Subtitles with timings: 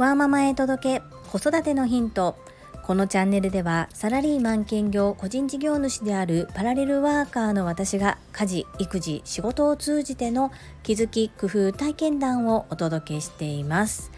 [0.00, 2.38] ワーママへ届け子育てのヒント。
[2.84, 14.10] このチャンネルではサラリーマン兼業個人事業主であるパラレルワーカーの私が家事育児仕事を通じての気づき工夫体験談をお届けしています。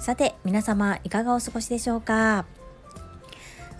[0.00, 2.44] さて皆様いかがお過ごしでしょうか？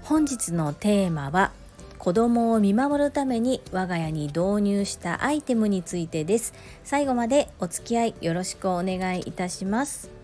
[0.05, 1.51] 本日のテーマは
[1.99, 6.55] 子供を見守るために我が家に導入したアイテムについてです。
[6.85, 10.22] 最後までお付き合いよろしくお願いいたします。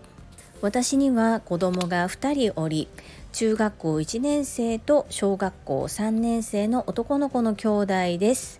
[0.61, 2.89] 私には子供が2人おり
[3.31, 8.59] 中学校1年生と小学校3年生の男の子の兄弟です。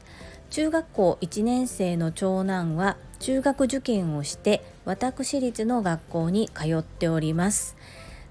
[0.49, 7.76] 中学校1年生の長男は中学受験をして私立の学校に通っております。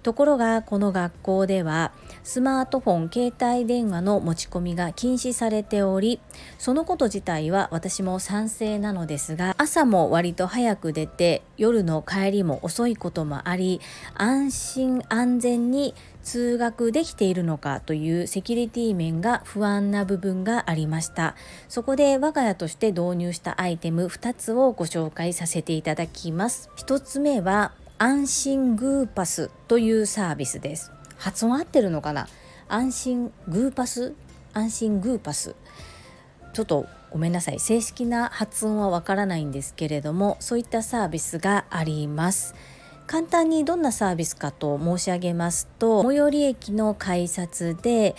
[0.02, 1.92] ところがこの学校では
[2.24, 6.20] スマートフォン携帯電話の持ち込みが禁止されており
[6.58, 13.80] そのこと自体は私も賛成なのですが朝も割と早く出て夜の帰りも遅いこともあり
[14.14, 15.94] 安心安全に
[16.28, 21.34] 通学できているのかというセキュリティ面が不安な部分がありました。
[21.70, 26.68] そこで我が家として導入したアイテム2つをご紹介させていただきます。
[26.76, 30.92] 1つ目は安心グーパスというサービスです。
[31.16, 32.28] 発音合ってるのかな？
[32.68, 34.14] 安心グーパス？
[34.54, 35.56] 安心グーパス？
[36.52, 37.58] ちょっとごめんなさい。
[37.58, 42.54] 正式な発音はわからないんですけれどもそういったサービスがあります。
[43.08, 48.14] 簡単にどんなサービスかと申し上げますと最寄り駅の改札で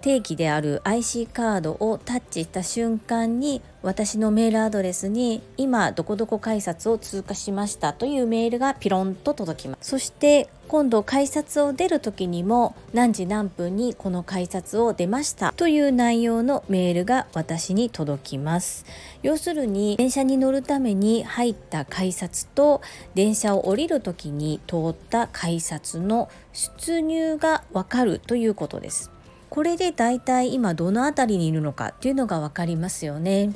[0.00, 9.90] 定期である IC カードをタッチした瞬間に私のメールアドレスに今どこどこ改札を通過しましたというメールがピロンと届きます。
[9.90, 18.84] そして今度改札を出る時にも何時何分にこの改札を出ましたという内容のメールが私に届きます。
[19.22, 22.82] 要するに電車に乗るために入った改札と
[23.14, 29.10] 電車を降りる時に通った改札の出入がわかるということです。
[29.50, 33.52] これで大体今どの辺りにいるのかっていうのが分かりますよね。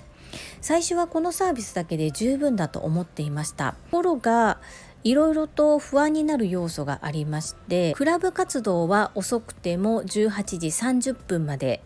[0.60, 3.77] 最初はこのサービスだけで十分だと思っていました。
[3.91, 4.59] ところが
[5.05, 11.82] いろいろと不安になる要素がありましてクラブ活動は遅くても18時30分まで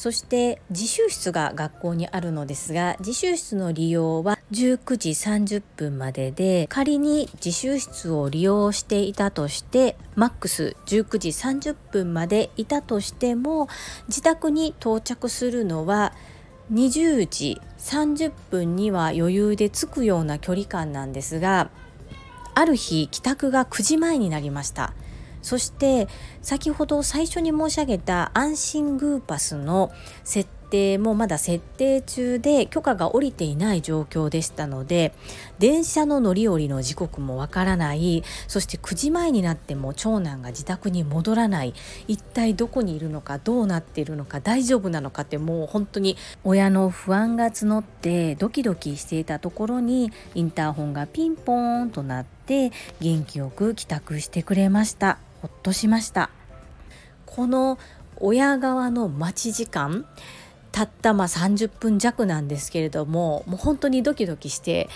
[0.00, 13.68] そして自習室が学校にあるのですが自習室の利用は19時30分までで仮に自習室を利用していたとしてマックス19時30分までいたとしても
[14.08, 16.14] 自宅に到着するのは
[16.72, 21.68] 20時30分には余裕で着くような距離感なんですが
[22.54, 24.94] ある日帰宅が9時前になりました。
[25.42, 26.08] そして
[26.42, 29.90] 先ほど最初に申し上げた安心グーパスの
[30.24, 35.12] 設定もまだ設定中で許可が下りていない状況でしたので
[35.58, 41.74] 電車の乗り降りの時刻もわからないそして9時前になっても長男が自宅に戻らない
[42.06, 52.70] 一体どこにいるのかどうなっているのか大丈夫なのかってもう本当に親の不安が募ってドキドキしていたところにインターホンがピンポーンとなって
[53.00, 55.29] 元気よく帰宅してくれました。
[55.42, 56.30] ほっとしました。
[57.26, 57.78] この
[58.16, 60.04] 親側の待ち時間
[60.72, 64.88] たったまあ30分弱なんですけれどももう本当にドキドキして、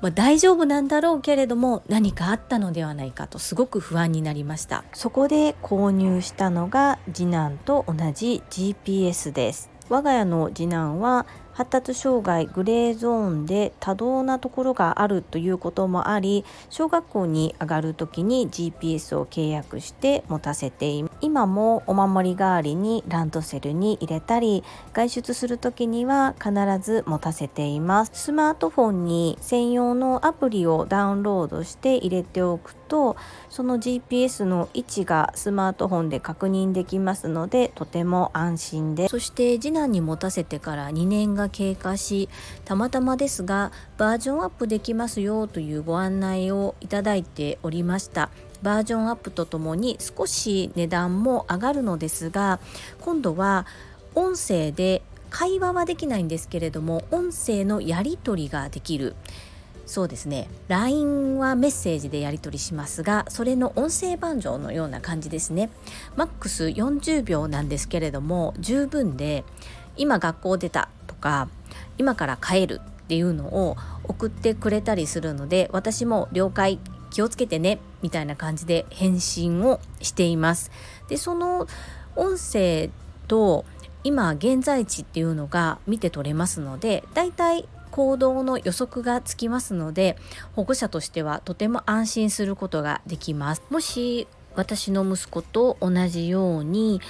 [0.00, 4.84] まあ、大丈夫なんだろうけれども何かあったのではないかとすごく不安になりました。
[4.92, 9.70] そこで購入したのが次男と同じ GPS です。
[9.88, 11.26] 我が家の次男は
[11.58, 21.18] 発達障害グレーゾーンで多動なところがあるということもあり小学校に上がる時に GPS を契約して持たせています。
[21.20, 28.12] 今もお守り代わりにランドセルに入れたり外出する時には必ず持たせています。
[28.14, 33.16] スマートフォンに専用のアプリをダウンロードして入れておくと
[33.50, 39.10] その GPS の位置がスマートフォンで確認できますのでとても安心です。
[39.10, 42.28] そして次男に持たせてから2年が経過し
[42.64, 48.30] たまたまですがバージョンアップできますよというご案内をいただいておりました。
[48.62, 52.58] バージョンアップとともに少し値段も上がるのですが
[53.00, 53.66] 今度は
[54.14, 59.14] 音声で会話はできないんですけれども音声のやり取りができる。
[59.86, 60.50] そうですね。
[60.68, 65.70] LINE はメッセージでやり取りしますがそれの音声バージョンのような感じですね。
[66.14, 69.44] マックス40秒なんですけれども十分で
[69.96, 70.90] 今学校出た
[71.20, 71.48] か
[71.98, 76.78] 今から帰るっていうのを送ってくれたりするので私も了解
[77.10, 80.70] 気をつけてねみたいな感じで返信をしています。
[81.08, 81.66] でその
[82.16, 82.90] 音声
[83.26, 83.64] と
[84.04, 90.16] 今現在地っていうのが見て取れますのでだいたい行動の予測がつきますので
[90.54, 93.62] 保護者としてはとても安心することができます。
[93.70, 97.00] もし私の息子と同じように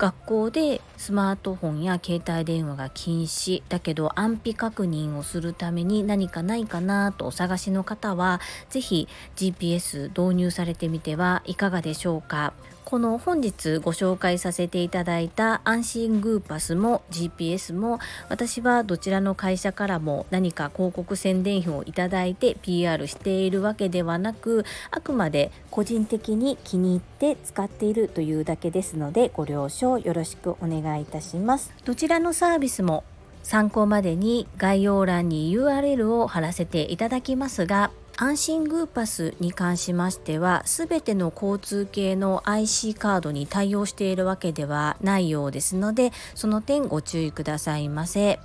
[0.00, 12.54] 学校でスマートフォンや携帯電話が禁止だけど安否確認をするために何かないかなとお探しの方は是非 GPS 導入されてみてはいかがでしょうか
[12.90, 31.72] この本日ご紹介させていただいた安心グーパスも GPS も私はどちらの会社からも何か広告宣伝費をいただいて PR しているわけではなくあくまで個人的に気に入って使っているというだけですのでご了承よろしくお願いいたします。
[31.84, 33.04] どちらのサービスも
[33.44, 37.92] 参考までに概要欄に URL を貼らせていただきますが
[38.22, 48.38] 安心グーパスに関しましては全ての交通系の IC カードに対応しているわけではないようですのでその点ご注意くださいませ。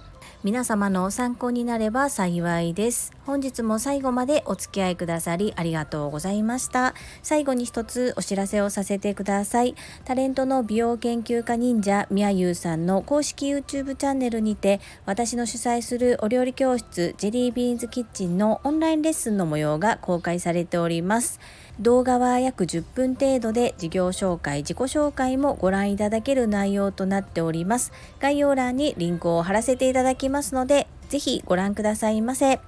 [0.46, 3.12] 皆様の参考になれば幸いです。
[3.26, 6.94] 本日も最後までお付き合いくださりありがとうございました。
[7.24, 9.74] 最後に一つお知らせをさせてください。
[10.04, 21.40] タレントの美容研究家忍者みやゆうさんの公式 YouTube チャンネルにて私の主催するお料理教室ジェリービーンズキッチンのオンラインレッスンの模様が公開されております。
[21.80, 27.92] 動画は約10分程度で事業紹介、自己紹介もご覧いただける内容となっております。
[28.20, 32.60] 概要欄にリンクを貼らせていただきますますので、ぜひご覧くださいませ。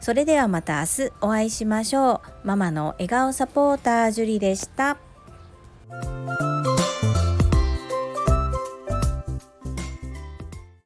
[0.00, 2.46] それではまた明日お会いしましょう。
[2.46, 4.96] ママの笑顔サポータージュリでした。